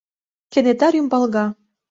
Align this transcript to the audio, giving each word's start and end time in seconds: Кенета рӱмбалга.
Кенета 0.51 0.87
рӱмбалга. 0.93 1.45